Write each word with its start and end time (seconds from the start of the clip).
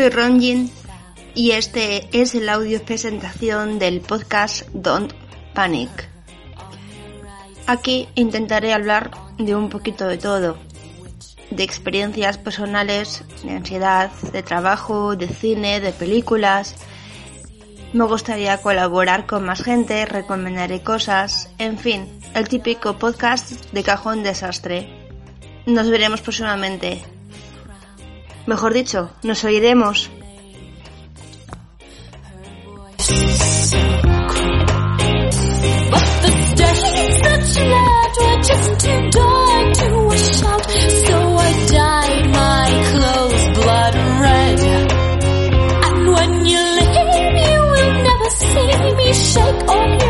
soy 0.00 0.08
Ronjin 0.08 0.70
y 1.34 1.50
este 1.50 2.08
es 2.18 2.34
el 2.34 2.48
audio 2.48 2.82
presentación 2.82 3.78
del 3.78 4.00
podcast 4.00 4.66
Don't 4.72 5.12
Panic. 5.52 6.08
Aquí 7.66 8.08
intentaré 8.14 8.72
hablar 8.72 9.10
de 9.36 9.54
un 9.54 9.68
poquito 9.68 10.06
de 10.06 10.16
todo, 10.16 10.56
de 11.50 11.62
experiencias 11.62 12.38
personales, 12.38 13.24
de 13.42 13.52
ansiedad, 13.52 14.10
de 14.32 14.42
trabajo, 14.42 15.16
de 15.16 15.28
cine, 15.28 15.80
de 15.80 15.92
películas. 15.92 16.76
Me 17.92 18.04
gustaría 18.04 18.58
colaborar 18.58 19.26
con 19.26 19.44
más 19.44 19.62
gente, 19.62 20.06
recomendaré 20.06 20.82
cosas, 20.82 21.50
en 21.58 21.78
fin, 21.78 22.06
el 22.34 22.48
típico 22.48 22.98
podcast 22.98 23.50
de 23.72 23.82
cajón 23.82 24.22
desastre. 24.22 24.88
Nos 25.66 25.90
veremos 25.90 26.20
próximamente. 26.20 27.02
Mejor 28.46 28.72
dicho, 28.72 29.10
nos 29.22 29.44
oiremos. 29.44 30.10
shake 49.32 49.68
on 49.68 50.00
you. 50.00 50.09